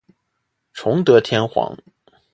[0.73, 1.77] 崇德天皇。